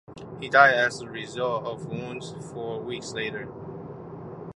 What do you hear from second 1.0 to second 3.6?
a result of wounds four weeks later.